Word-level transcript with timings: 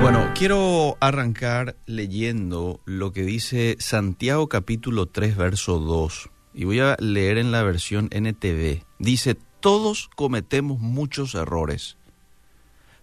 Bueno, 0.00 0.30
quiero 0.34 0.96
arrancar 1.00 1.76
leyendo 1.86 2.80
lo 2.86 3.12
que 3.12 3.22
dice 3.22 3.76
Santiago 3.78 4.48
capítulo 4.48 5.06
3, 5.06 5.36
verso 5.36 5.78
2. 5.78 6.30
Y 6.54 6.64
voy 6.64 6.80
a 6.80 6.96
leer 6.98 7.38
en 7.38 7.52
la 7.52 7.62
versión 7.62 8.08
NTV. 8.10 8.82
Dice, 8.98 9.36
todos 9.60 10.08
cometemos 10.16 10.80
muchos 10.80 11.34
errores, 11.34 11.98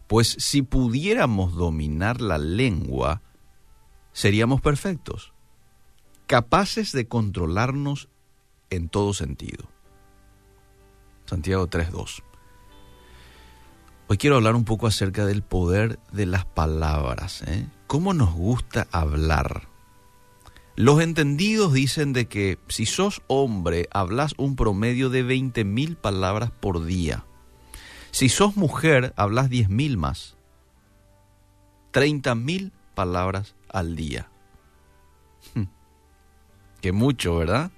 pues 0.08 0.36
si 0.40 0.64
pudiéramos 0.64 1.54
dominar 1.56 2.22
la 2.22 2.38
lengua, 2.38 3.22
seríamos 4.12 4.62
perfectos, 4.62 5.34
capaces 6.26 6.92
de 6.92 7.08
controlarnos 7.08 8.10
en 8.70 8.90
todo 8.90 9.14
sentido. 9.14 9.66
Santiago 11.26 11.68
3.2. 11.68 12.24
Hoy 14.10 14.18
quiero 14.18 14.38
hablar 14.38 14.56
un 14.56 14.64
poco 14.64 14.88
acerca 14.88 15.26
del 15.26 15.44
poder 15.44 16.00
de 16.14 16.26
las 16.26 16.46
palabras. 16.46 17.42
¿eh? 17.46 17.68
¿Cómo 17.88 18.14
nos 18.14 18.34
gusta 18.34 18.88
hablar? 18.94 19.68
Los 20.78 21.02
entendidos 21.02 21.74
dicen 21.74 22.14
de 22.14 22.30
que 22.30 22.58
si 22.70 22.86
sos 22.86 23.22
hombre, 23.28 23.90
hablas 23.92 24.34
un 24.38 24.56
promedio 24.56 25.10
de 25.10 25.26
20.000 25.26 25.98
palabras 25.98 26.52
por 26.52 26.86
día. 26.86 27.26
Si 28.12 28.30
sos 28.30 28.56
mujer, 28.56 29.14
hablas 29.18 29.50
10.000 29.50 29.98
más. 29.98 30.38
30.000 31.92 32.72
palabras 32.96 33.56
al 33.68 33.98
día. 33.98 34.30
que 36.82 36.94
mucho, 36.94 37.36
¿verdad? 37.36 37.72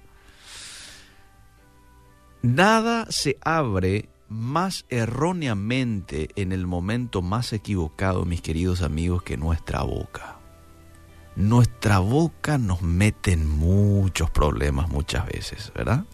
Nada 2.42 3.06
se 3.10 3.36
abre 3.40 4.08
más 4.30 4.86
erróneamente 4.90 6.30
en 6.36 6.52
el 6.52 6.64
momento 6.66 7.20
más 7.20 7.52
equivocado, 7.52 8.24
mis 8.24 8.40
queridos 8.40 8.80
amigos, 8.80 9.24
que 9.24 9.36
nuestra 9.36 9.82
boca. 9.82 10.38
Nuestra 11.34 11.98
boca 11.98 12.56
nos 12.56 12.80
mete 12.80 13.32
en 13.32 13.48
muchos 13.48 14.30
problemas 14.30 14.88
muchas 14.88 15.26
veces, 15.26 15.72
¿verdad? 15.74 16.04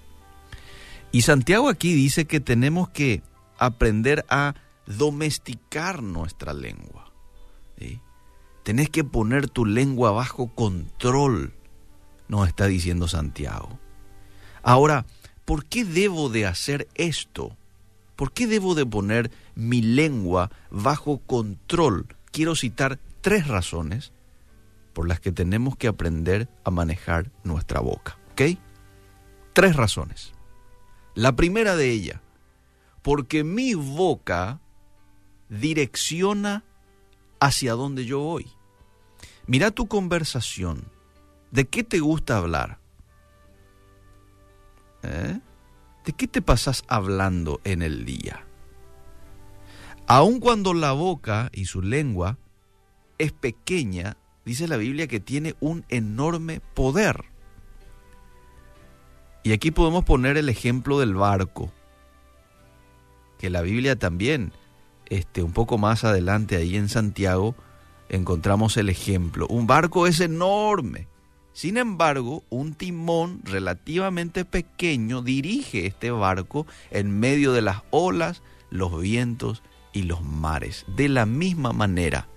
Y 1.12 1.22
Santiago 1.22 1.68
aquí 1.68 1.92
dice 1.92 2.26
que 2.26 2.40
tenemos 2.40 2.88
que 2.88 3.22
aprender 3.58 4.24
a 4.30 4.54
domesticar 4.86 6.02
nuestra 6.02 6.54
lengua. 6.54 7.12
¿sí? 7.78 8.00
Tenés 8.62 8.88
que 8.88 9.04
poner 9.04 9.48
tu 9.48 9.66
lengua 9.66 10.10
bajo 10.10 10.54
control, 10.54 11.52
nos 12.28 12.48
está 12.48 12.66
diciendo 12.66 13.08
Santiago. 13.08 13.78
Ahora, 14.62 15.04
¿por 15.44 15.66
qué 15.66 15.84
debo 15.84 16.30
de 16.30 16.46
hacer 16.46 16.88
esto? 16.94 17.56
¿Por 18.16 18.32
qué 18.32 18.46
debo 18.46 18.74
de 18.74 18.86
poner 18.86 19.30
mi 19.54 19.82
lengua 19.82 20.50
bajo 20.70 21.18
control? 21.18 22.06
Quiero 22.32 22.56
citar 22.56 22.98
tres 23.20 23.46
razones 23.46 24.12
por 24.94 25.06
las 25.06 25.20
que 25.20 25.32
tenemos 25.32 25.76
que 25.76 25.88
aprender 25.88 26.48
a 26.64 26.70
manejar 26.70 27.30
nuestra 27.44 27.80
boca. 27.80 28.18
¿Ok? 28.32 28.58
Tres 29.52 29.76
razones. 29.76 30.32
La 31.14 31.36
primera 31.36 31.76
de 31.76 31.90
ellas, 31.90 32.20
porque 33.02 33.44
mi 33.44 33.74
boca 33.74 34.60
direcciona 35.48 36.64
hacia 37.40 37.74
donde 37.74 38.06
yo 38.06 38.20
voy. 38.20 38.50
Mira 39.46 39.70
tu 39.70 39.86
conversación. 39.86 40.84
¿De 41.50 41.66
qué 41.66 41.84
te 41.84 42.00
gusta 42.00 42.38
hablar? 42.38 42.78
¿Eh? 45.02 45.40
¿De 46.06 46.12
qué 46.12 46.28
te 46.28 46.40
pasas 46.40 46.84
hablando 46.86 47.60
en 47.64 47.82
el 47.82 48.04
día? 48.04 48.46
Aun 50.06 50.38
cuando 50.38 50.72
la 50.72 50.92
boca 50.92 51.50
y 51.52 51.64
su 51.64 51.82
lengua 51.82 52.38
es 53.18 53.32
pequeña, 53.32 54.16
dice 54.44 54.68
la 54.68 54.76
Biblia 54.76 55.08
que 55.08 55.18
tiene 55.18 55.56
un 55.58 55.84
enorme 55.88 56.60
poder. 56.60 57.24
Y 59.42 59.52
aquí 59.52 59.72
podemos 59.72 60.04
poner 60.04 60.36
el 60.36 60.48
ejemplo 60.48 61.00
del 61.00 61.14
barco, 61.16 61.72
que 63.40 63.50
la 63.50 63.62
Biblia 63.62 63.96
también, 63.96 64.52
este, 65.06 65.42
un 65.42 65.52
poco 65.52 65.76
más 65.76 66.04
adelante 66.04 66.54
ahí 66.54 66.76
en 66.76 66.88
Santiago, 66.88 67.56
encontramos 68.08 68.76
el 68.76 68.90
ejemplo. 68.90 69.48
Un 69.48 69.66
barco 69.66 70.06
es 70.06 70.20
enorme, 70.20 71.08
sin 71.56 71.78
embargo, 71.78 72.44
un 72.50 72.74
timón 72.74 73.40
relativamente 73.42 74.44
pequeño 74.44 75.22
dirige 75.22 75.86
este 75.86 76.10
barco 76.10 76.66
en 76.90 77.18
medio 77.18 77.54
de 77.54 77.62
las 77.62 77.82
olas, 77.88 78.42
los 78.68 79.00
vientos 79.00 79.62
y 79.94 80.02
los 80.02 80.22
mares. 80.22 80.84
De 80.86 81.08
la 81.08 81.24
misma 81.24 81.72
manera, 81.72 82.28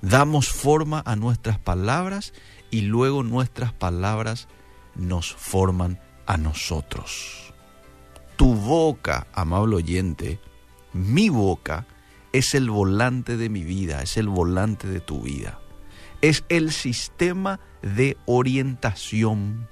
damos 0.00 0.48
forma 0.48 1.02
a 1.04 1.16
nuestras 1.16 1.58
palabras 1.58 2.32
y 2.70 2.80
luego 2.80 3.22
nuestras 3.22 3.74
palabras 3.74 4.48
nos 4.94 5.34
forman 5.34 6.00
a 6.24 6.38
nosotros. 6.38 7.52
Tu 8.36 8.54
boca, 8.54 9.26
amable 9.34 9.76
oyente, 9.76 10.40
mi 10.94 11.28
boca, 11.28 11.86
es 12.32 12.54
el 12.54 12.70
volante 12.70 13.36
de 13.36 13.50
mi 13.50 13.64
vida, 13.64 14.00
es 14.00 14.16
el 14.16 14.28
volante 14.28 14.88
de 14.88 15.00
tu 15.00 15.20
vida 15.20 15.60
es 16.20 16.44
el 16.48 16.72
sistema 16.72 17.60
de 17.82 18.16
orientación. 18.26 19.68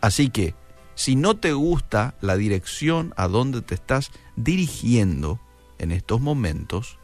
Así 0.00 0.30
que, 0.30 0.54
si 0.94 1.16
no 1.16 1.36
te 1.36 1.52
gusta 1.52 2.14
la 2.20 2.36
dirección 2.36 3.14
a 3.16 3.28
donde 3.28 3.62
te 3.62 3.74
estás 3.74 4.10
dirigiendo 4.36 5.40
en 5.78 5.92
estos 5.92 6.20
momentos, 6.20 6.98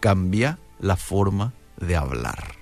cambia 0.00 0.58
la 0.80 0.96
forma 0.96 1.52
de 1.76 1.96
hablar. 1.96 2.56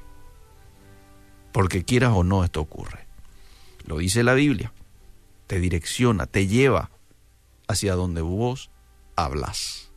Porque 1.52 1.84
quieras 1.84 2.12
o 2.14 2.24
no, 2.24 2.44
esto 2.44 2.60
ocurre. 2.60 3.06
Lo 3.84 3.98
dice 3.98 4.22
la 4.22 4.34
Biblia. 4.34 4.72
Te 5.46 5.60
direcciona, 5.60 6.26
te 6.26 6.46
lleva 6.46 6.90
hacia 7.68 7.94
donde 7.94 8.22
vos 8.22 8.70
hablas. 9.16 9.90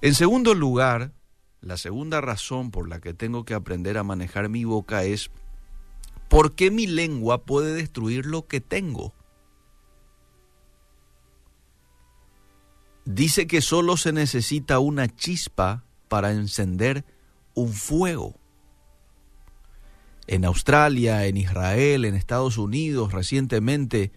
En 0.00 0.14
segundo 0.14 0.54
lugar, 0.54 1.12
la 1.60 1.76
segunda 1.76 2.20
razón 2.20 2.70
por 2.70 2.88
la 2.88 3.00
que 3.00 3.14
tengo 3.14 3.44
que 3.44 3.54
aprender 3.54 3.98
a 3.98 4.04
manejar 4.04 4.48
mi 4.48 4.64
boca 4.64 5.04
es 5.04 5.30
¿por 6.28 6.54
qué 6.54 6.70
mi 6.70 6.86
lengua 6.86 7.44
puede 7.44 7.74
destruir 7.74 8.26
lo 8.26 8.46
que 8.46 8.60
tengo? 8.60 9.12
Dice 13.04 13.46
que 13.46 13.62
solo 13.62 13.96
se 13.96 14.12
necesita 14.12 14.78
una 14.78 15.08
chispa 15.08 15.84
para 16.08 16.30
encender 16.30 17.04
un 17.54 17.72
fuego. 17.72 18.34
En 20.26 20.44
Australia, 20.44 21.24
en 21.24 21.38
Israel, 21.38 22.04
en 22.04 22.14
Estados 22.14 22.58
Unidos, 22.58 23.14
recientemente, 23.14 24.12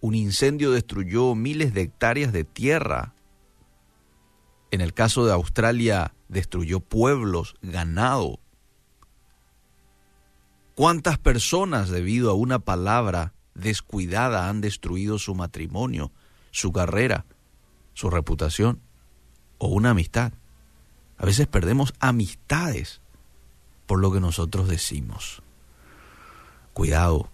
un 0.00 0.14
incendio 0.14 0.70
destruyó 0.70 1.34
miles 1.34 1.74
de 1.74 1.82
hectáreas 1.82 2.32
de 2.32 2.44
tierra 2.44 3.15
en 4.70 4.80
el 4.80 4.94
caso 4.94 5.24
de 5.26 5.32
Australia, 5.32 6.14
destruyó 6.28 6.80
pueblos, 6.80 7.54
ganado. 7.62 8.40
¿Cuántas 10.74 11.18
personas 11.18 11.88
debido 11.88 12.30
a 12.30 12.34
una 12.34 12.58
palabra 12.58 13.32
descuidada 13.54 14.48
han 14.48 14.60
destruido 14.60 15.18
su 15.18 15.34
matrimonio, 15.34 16.12
su 16.50 16.72
carrera, 16.72 17.24
su 17.94 18.10
reputación 18.10 18.80
o 19.58 19.68
una 19.68 19.90
amistad? 19.90 20.32
A 21.16 21.24
veces 21.24 21.46
perdemos 21.46 21.94
amistades 21.98 23.00
por 23.86 24.00
lo 24.00 24.12
que 24.12 24.20
nosotros 24.20 24.68
decimos. 24.68 25.42
Cuidado. 26.74 27.30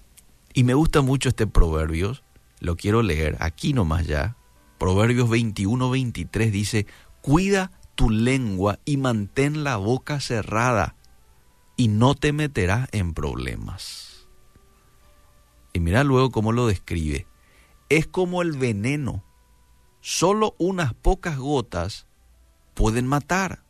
Y 0.55 0.65
me 0.65 0.75
gusta 0.75 1.01
mucho 1.01 1.29
este 1.29 1.47
proverbio, 1.47 2.17
lo 2.61 2.77
quiero 2.77 3.03
leer 3.03 3.37
aquí 3.41 3.73
nomás 3.73 4.07
ya. 4.07 4.37
Proverbios 4.79 5.29
21-23 5.29 6.51
dice, 6.51 6.87
Cuida 7.23 7.71
tu 7.95 8.11
lengua 8.11 8.81
y 8.85 8.97
mantén 8.97 9.63
la 9.63 9.77
boca 9.77 10.19
cerrada 10.19 10.97
y 11.77 11.87
no 11.87 12.17
te 12.17 12.33
meterás 12.33 12.89
en 12.91 13.15
problemas. 13.15 14.27
Y 15.73 15.79
mira 15.79 16.03
luego 16.03 16.33
cómo 16.33 16.51
lo 16.51 16.67
describe. 16.67 17.29
Es 17.89 18.09
como 18.09 18.43
el 18.43 18.53
veneno. 18.53 19.25
Solo 20.01 20.57
unas 20.59 20.95
pocas 20.95 21.39
gotas 21.39 22.09
pueden 22.75 23.07
matar. 23.07 23.63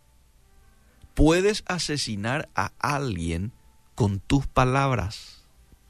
Puedes 1.12 1.62
asesinar 1.66 2.48
a 2.54 2.72
alguien 2.78 3.52
con 3.94 4.18
tus 4.18 4.46
palabras. 4.46 5.46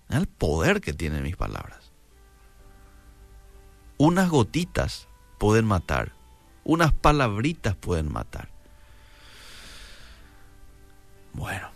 El 0.08 0.26
poder 0.26 0.80
que 0.80 0.92
tienen 0.92 1.22
mis 1.22 1.36
palabras. 1.36 1.92
Unas 3.98 4.30
gotitas 4.30 5.06
pueden 5.38 5.64
matar 5.64 6.20
unas 6.64 6.92
palabritas 6.92 7.76
pueden 7.76 8.12
matar. 8.12 8.48
Bueno, 11.32 11.68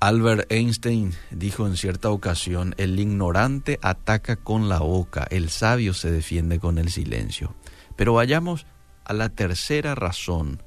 Albert 0.00 0.50
Einstein 0.50 1.14
dijo 1.30 1.66
en 1.66 1.76
cierta 1.76 2.10
ocasión, 2.10 2.74
el 2.76 2.98
ignorante 2.98 3.78
ataca 3.82 4.36
con 4.36 4.68
la 4.68 4.80
boca, 4.80 5.26
el 5.30 5.48
sabio 5.48 5.94
se 5.94 6.10
defiende 6.10 6.58
con 6.58 6.78
el 6.78 6.90
silencio. 6.90 7.54
Pero 7.96 8.14
vayamos 8.14 8.66
a 9.04 9.12
la 9.12 9.28
tercera 9.28 9.94
razón 9.94 10.62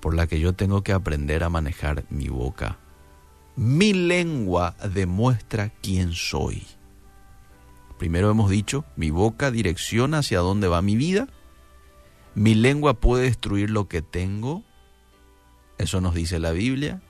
por 0.00 0.14
la 0.14 0.26
que 0.26 0.40
yo 0.40 0.52
tengo 0.52 0.82
que 0.82 0.92
aprender 0.92 1.44
a 1.44 1.48
manejar 1.48 2.04
mi 2.08 2.28
boca. 2.28 2.78
Mi 3.56 3.92
lengua 3.92 4.76
demuestra 4.94 5.70
quién 5.82 6.12
soy. 6.12 6.64
Primero 7.98 8.30
hemos 8.30 8.50
dicho, 8.50 8.84
mi 8.96 9.10
boca 9.10 9.50
direcciona 9.50 10.18
hacia 10.18 10.40
dónde 10.40 10.68
va 10.68 10.82
mi 10.82 10.96
vida. 10.96 11.28
Mi 12.34 12.54
lengua 12.54 12.94
puede 12.94 13.24
destruir 13.24 13.70
lo 13.70 13.88
que 13.88 14.02
tengo. 14.02 14.62
Eso 15.78 16.00
nos 16.00 16.14
dice 16.14 16.38
la 16.38 16.52
Biblia. 16.52 17.02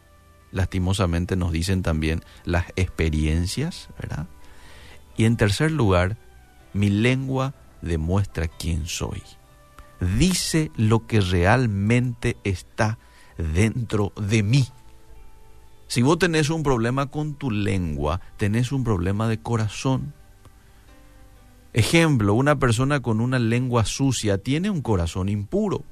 Lastimosamente 0.51 1.37
nos 1.37 1.53
dicen 1.53 1.83
también 1.83 2.23
las 2.45 2.67
experiencias, 2.77 3.89
¿verdad? 3.99 4.27
Y 5.17 5.25
en 5.25 5.37
tercer 5.37 5.71
lugar, 5.71 6.19
mi 6.73 6.91
lengua 6.91 7.55
demuestra 7.81 8.49
quién 8.49 8.87
soy. 8.87 9.23
Dice 10.19 10.71
lo 10.77 11.07
que 11.07 11.21
realmente 11.21 12.37
está 12.45 12.99
dentro 13.39 14.13
de 14.17 14.43
mí. 14.43 14.67
Si 15.87 16.03
vos 16.03 16.19
tenés 16.19 16.51
un 16.51 16.63
problema 16.63 17.07
con 17.07 17.35
tu 17.35 17.51
lengua, 17.51 18.21
tenés 18.37 18.73
un 18.73 18.83
problema 18.83 19.29
de 19.29 19.41
corazón. 19.41 20.15
Ejemplo, 21.73 22.35
una 22.35 22.59
persona 22.59 23.01
con 23.01 23.21
una 23.21 23.39
lengua 23.39 23.85
sucia 23.85 24.39
tiene 24.39 24.69
un 24.69 24.83
corazón 24.83 25.29
impuro. 25.29 25.85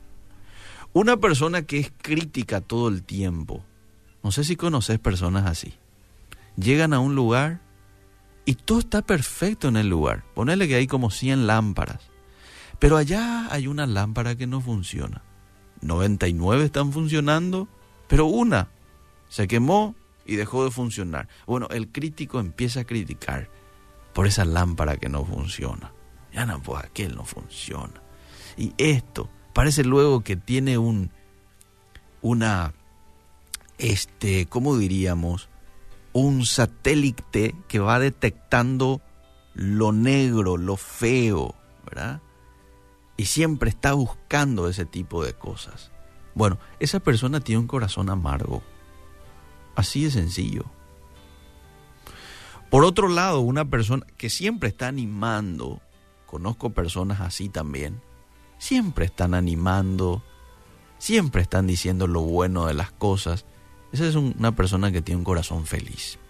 Una 0.92 1.16
persona 1.16 1.62
que 1.62 1.78
es 1.78 1.92
crítica 2.02 2.60
todo 2.60 2.88
el 2.88 3.02
tiempo. 3.02 3.64
No 4.22 4.30
sé 4.30 4.44
si 4.44 4.56
conoces 4.56 4.98
personas 4.98 5.46
así. 5.46 5.74
Llegan 6.56 6.92
a 6.92 7.00
un 7.00 7.14
lugar 7.14 7.60
y 8.44 8.56
todo 8.56 8.80
está 8.80 9.00
perfecto 9.02 9.68
en 9.68 9.76
el 9.76 9.88
lugar. 9.88 10.24
Ponele 10.34 10.68
que 10.68 10.74
hay 10.74 10.86
como 10.86 11.10
100 11.10 11.46
lámparas. 11.46 12.10
Pero 12.78 12.96
allá 12.96 13.48
hay 13.50 13.66
una 13.66 13.86
lámpara 13.86 14.36
que 14.36 14.46
no 14.46 14.60
funciona. 14.60 15.22
99 15.80 16.64
están 16.64 16.92
funcionando, 16.92 17.68
pero 18.06 18.26
una 18.26 18.68
se 19.28 19.48
quemó 19.48 19.94
y 20.26 20.36
dejó 20.36 20.64
de 20.64 20.70
funcionar. 20.70 21.28
Bueno, 21.46 21.68
el 21.70 21.88
crítico 21.88 22.38
empieza 22.38 22.80
a 22.80 22.84
criticar 22.84 23.48
por 24.12 24.26
esa 24.26 24.44
lámpara 24.44 24.96
que 24.96 25.08
no 25.08 25.24
funciona. 25.24 25.92
Ya 26.32 26.46
no, 26.46 26.62
pues 26.62 26.84
aquel 26.84 27.16
no 27.16 27.24
funciona. 27.24 28.02
Y 28.56 28.72
esto 28.78 29.28
parece 29.52 29.84
luego 29.84 30.22
que 30.22 30.36
tiene 30.36 30.78
un, 30.78 31.10
una, 32.22 32.74
este, 33.78 34.46
¿cómo 34.46 34.76
diríamos? 34.76 35.48
Un 36.12 36.44
satélite 36.44 37.54
que 37.68 37.78
va 37.78 37.98
detectando 37.98 39.00
lo 39.54 39.92
negro, 39.92 40.56
lo 40.56 40.76
feo, 40.76 41.54
¿verdad? 41.84 42.20
Y 43.16 43.26
siempre 43.26 43.70
está 43.70 43.92
buscando 43.92 44.68
ese 44.68 44.84
tipo 44.84 45.24
de 45.24 45.34
cosas. 45.34 45.90
Bueno, 46.34 46.58
esa 46.78 47.00
persona 47.00 47.40
tiene 47.40 47.60
un 47.60 47.66
corazón 47.66 48.08
amargo. 48.08 48.62
Así 49.76 50.04
de 50.04 50.10
sencillo. 50.10 50.64
Por 52.70 52.84
otro 52.84 53.08
lado, 53.08 53.40
una 53.40 53.64
persona 53.64 54.06
que 54.16 54.30
siempre 54.30 54.68
está 54.68 54.86
animando, 54.86 55.80
conozco 56.26 56.70
personas 56.70 57.20
así 57.20 57.48
también, 57.48 58.00
siempre 58.58 59.06
están 59.06 59.34
animando, 59.34 60.22
siempre 60.98 61.42
están 61.42 61.66
diciendo 61.66 62.06
lo 62.06 62.22
bueno 62.22 62.66
de 62.66 62.74
las 62.74 62.92
cosas. 62.92 63.44
Esa 63.92 64.06
es 64.06 64.14
una 64.14 64.54
persona 64.54 64.92
que 64.92 65.02
tiene 65.02 65.18
un 65.18 65.24
corazón 65.24 65.66
feliz. 65.66 66.20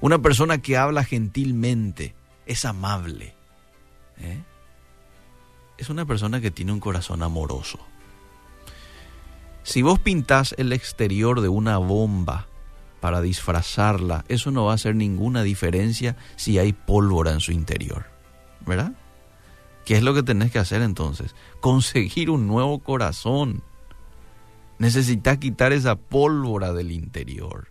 Una 0.00 0.18
persona 0.20 0.58
que 0.58 0.78
habla 0.78 1.04
gentilmente, 1.04 2.14
es 2.46 2.64
amable. 2.64 3.34
¿eh? 4.18 4.42
Es 5.76 5.90
una 5.90 6.06
persona 6.06 6.40
que 6.40 6.50
tiene 6.50 6.72
un 6.72 6.80
corazón 6.80 7.22
amoroso. 7.22 7.78
Si 9.62 9.82
vos 9.82 9.98
pintás 9.98 10.54
el 10.58 10.72
exterior 10.72 11.40
de 11.40 11.48
una 11.48 11.76
bomba 11.78 12.46
para 13.06 13.20
disfrazarla, 13.20 14.24
eso 14.26 14.50
no 14.50 14.64
va 14.64 14.72
a 14.72 14.74
hacer 14.74 14.96
ninguna 14.96 15.44
diferencia 15.44 16.16
si 16.34 16.58
hay 16.58 16.72
pólvora 16.72 17.30
en 17.30 17.38
su 17.38 17.52
interior. 17.52 18.06
¿Verdad? 18.66 18.94
¿Qué 19.84 19.94
es 19.94 20.02
lo 20.02 20.12
que 20.12 20.24
tenés 20.24 20.50
que 20.50 20.58
hacer 20.58 20.82
entonces? 20.82 21.36
Conseguir 21.60 22.30
un 22.30 22.48
nuevo 22.48 22.80
corazón. 22.80 23.62
Necesitas 24.80 25.38
quitar 25.38 25.72
esa 25.72 25.94
pólvora 25.94 26.72
del 26.72 26.90
interior. 26.90 27.68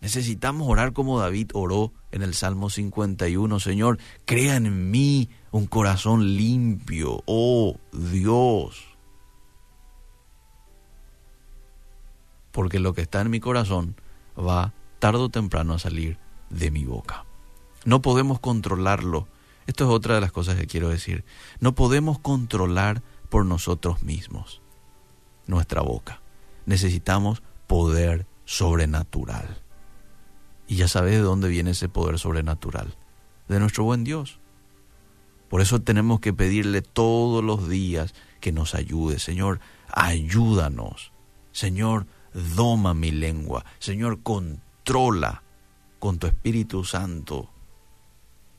Necesitamos 0.00 0.68
orar 0.68 0.92
como 0.92 1.20
David 1.20 1.52
oró 1.54 1.92
en 2.10 2.22
el 2.22 2.34
Salmo 2.34 2.68
51. 2.68 3.60
Señor, 3.60 4.00
crea 4.24 4.56
en 4.56 4.90
mí 4.90 5.30
un 5.52 5.66
corazón 5.66 6.36
limpio. 6.36 7.22
Oh 7.26 7.76
Dios. 7.92 8.86
Porque 12.50 12.80
lo 12.80 12.92
que 12.92 13.02
está 13.02 13.20
en 13.20 13.30
mi 13.30 13.38
corazón 13.38 13.94
va 14.38 14.72
tarde 14.98 15.20
o 15.20 15.28
temprano 15.28 15.74
a 15.74 15.78
salir 15.78 16.18
de 16.50 16.70
mi 16.70 16.84
boca. 16.84 17.24
No 17.84 18.02
podemos 18.02 18.40
controlarlo. 18.40 19.28
Esto 19.66 19.84
es 19.84 19.90
otra 19.90 20.14
de 20.14 20.20
las 20.20 20.32
cosas 20.32 20.56
que 20.56 20.66
quiero 20.66 20.88
decir. 20.88 21.24
No 21.60 21.74
podemos 21.74 22.18
controlar 22.18 23.02
por 23.28 23.44
nosotros 23.44 24.02
mismos 24.02 24.62
nuestra 25.46 25.82
boca. 25.82 26.20
Necesitamos 26.66 27.42
poder 27.66 28.26
sobrenatural. 28.44 29.62
Y 30.66 30.76
ya 30.76 30.88
sabes 30.88 31.12
de 31.12 31.20
dónde 31.20 31.48
viene 31.48 31.70
ese 31.70 31.88
poder 31.88 32.18
sobrenatural. 32.18 32.96
De 33.48 33.60
nuestro 33.60 33.84
buen 33.84 34.04
Dios. 34.04 34.40
Por 35.48 35.60
eso 35.60 35.80
tenemos 35.80 36.20
que 36.20 36.32
pedirle 36.32 36.82
todos 36.82 37.44
los 37.44 37.68
días 37.68 38.14
que 38.40 38.50
nos 38.50 38.74
ayude. 38.74 39.18
Señor, 39.18 39.60
ayúdanos. 39.92 41.12
Señor, 41.52 42.06
doma 42.36 42.94
mi 42.94 43.10
lengua. 43.10 43.64
Señor, 43.78 44.22
controla 44.22 45.42
con 45.98 46.18
tu 46.18 46.26
Espíritu 46.26 46.84
Santo 46.84 47.50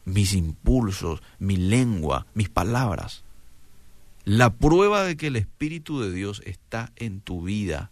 mis 0.06 0.34
impulsos, 0.34 1.22
mi 1.38 1.58
lengua, 1.58 2.28
mis 2.34 2.50
palabras. 2.50 3.24
La 4.24 4.56
prueba 4.56 5.04
de 5.04 5.18
que 5.18 5.28
el 5.28 5.36
Espíritu 5.36 6.00
de 6.02 6.12
Dios 6.12 6.42
está 6.46 6.92
en 6.96 7.22
tu 7.22 7.44
vida 7.44 7.92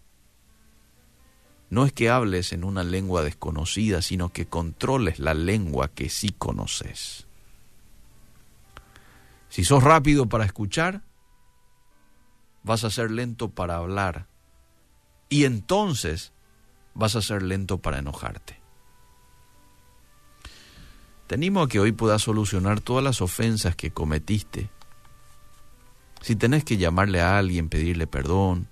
no 1.69 1.85
es 1.85 1.91
que 1.91 2.09
hables 2.09 2.53
en 2.53 2.63
una 2.63 2.83
lengua 2.83 3.23
desconocida, 3.23 4.01
sino 4.01 4.29
que 4.29 4.45
controles 4.45 5.19
la 5.19 5.33
lengua 5.33 5.89
que 5.89 6.09
sí 6.09 6.29
conoces. 6.29 7.27
Si 9.49 9.63
sos 9.63 9.83
rápido 9.83 10.27
para 10.27 10.45
escuchar, 10.45 11.01
vas 12.63 12.83
a 12.83 12.89
ser 12.89 13.11
lento 13.11 13.49
para 13.49 13.77
hablar 13.77 14.27
y 15.29 15.45
entonces 15.45 16.31
vas 16.93 17.15
a 17.15 17.21
ser 17.21 17.41
lento 17.41 17.79
para 17.79 17.99
enojarte. 17.99 18.59
Te 21.27 21.35
animo 21.35 21.61
a 21.61 21.67
que 21.67 21.79
hoy 21.79 21.91
puedas 21.91 22.21
solucionar 22.21 22.81
todas 22.81 23.03
las 23.03 23.21
ofensas 23.21 23.75
que 23.75 23.91
cometiste. 23.91 24.69
Si 26.21 26.35
tenés 26.35 26.63
que 26.63 26.77
llamarle 26.77 27.21
a 27.21 27.37
alguien, 27.37 27.69
pedirle 27.69 28.05
perdón, 28.05 28.67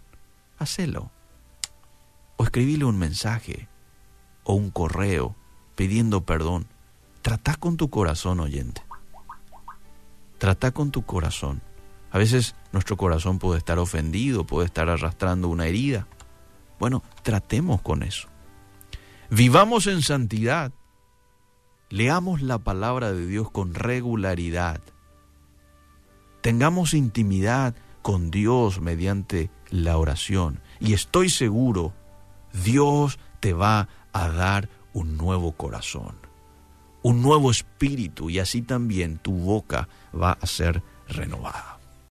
hacelo. 0.58 1.12
O 2.38 2.44
escribirle 2.44 2.86
un 2.86 2.98
mensaje 3.00 3.68
o 4.44 4.54
un 4.54 4.70
correo 4.70 5.36
pidiendo 5.76 6.22
perdón. 6.26 6.68
Trata 7.22 7.56
con 7.56 7.78
tu 7.78 7.90
corazón, 7.90 8.40
oyente. 8.40 8.84
Trata 10.38 10.72
con 10.72 10.92
tu 10.92 11.04
corazón. 11.06 11.62
A 12.12 12.18
veces 12.20 12.56
nuestro 12.72 12.98
corazón 12.98 13.40
puede 13.40 13.58
estar 13.58 13.80
ofendido, 13.80 14.46
puede 14.46 14.68
estar 14.68 14.90
arrastrando 14.90 15.48
una 15.48 15.66
herida. 15.66 16.08
Bueno, 16.80 17.04
tratemos 17.22 17.82
con 17.82 18.04
eso. 18.04 18.28
Vivamos 19.30 19.88
en 19.88 20.02
santidad. 20.02 20.72
Leamos 21.90 22.42
la 22.42 22.60
palabra 22.60 23.14
de 23.14 23.26
Dios 23.26 23.52
con 23.52 23.74
regularidad. 23.74 24.82
Tengamos 26.42 26.94
intimidad 26.94 27.76
con 28.02 28.32
Dios 28.32 28.82
mediante 28.82 29.50
la 29.70 29.98
oración. 29.98 30.62
Y 30.80 30.94
estoy 30.94 31.30
seguro, 31.30 31.94
Dios 32.64 33.18
te 33.40 33.54
va 33.54 33.88
a 34.12 34.30
dar 34.30 34.70
un 34.94 35.18
nuevo 35.18 35.54
corazón, 35.54 36.16
un 37.02 37.22
nuevo 37.22 37.50
espíritu 37.50 38.30
y 38.30 38.40
así 38.40 38.62
también 38.62 39.18
tu 39.18 39.34
boca 39.34 39.88
va 40.14 40.34
a 40.34 40.46
ser 40.46 40.84
renovada. 41.08 41.73